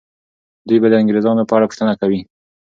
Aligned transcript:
دوی 0.67 0.77
به 0.81 0.87
د 0.89 0.93
انګریزانو 1.01 1.47
په 1.49 1.53
اړه 1.57 1.65
پوښتنه 1.69 1.93
کوي. 2.01 2.21